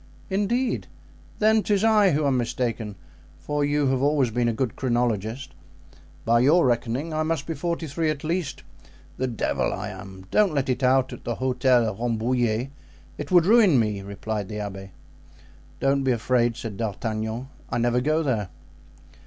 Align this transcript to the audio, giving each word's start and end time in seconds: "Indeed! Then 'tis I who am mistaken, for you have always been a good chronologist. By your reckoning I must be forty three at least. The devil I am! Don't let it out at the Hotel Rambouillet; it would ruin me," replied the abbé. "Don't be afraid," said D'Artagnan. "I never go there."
"Indeed! 0.31 0.87
Then 1.37 1.61
'tis 1.61 1.83
I 1.83 2.13
who 2.13 2.25
am 2.25 2.35
mistaken, 2.35 2.95
for 3.37 3.63
you 3.63 3.85
have 3.89 4.01
always 4.01 4.31
been 4.31 4.47
a 4.49 4.51
good 4.51 4.75
chronologist. 4.75 5.53
By 6.25 6.39
your 6.39 6.65
reckoning 6.65 7.13
I 7.13 7.21
must 7.21 7.45
be 7.45 7.53
forty 7.53 7.85
three 7.85 8.09
at 8.09 8.23
least. 8.23 8.63
The 9.17 9.27
devil 9.27 9.71
I 9.71 9.89
am! 9.89 10.25
Don't 10.31 10.55
let 10.55 10.69
it 10.69 10.81
out 10.81 11.13
at 11.13 11.23
the 11.23 11.35
Hotel 11.35 11.83
Rambouillet; 11.95 12.71
it 13.19 13.29
would 13.29 13.45
ruin 13.45 13.79
me," 13.79 14.01
replied 14.01 14.49
the 14.49 14.55
abbé. 14.55 14.89
"Don't 15.79 16.01
be 16.03 16.13
afraid," 16.13 16.57
said 16.57 16.77
D'Artagnan. 16.77 17.49
"I 17.69 17.77
never 17.77 18.01
go 18.01 18.23
there." 18.23 18.49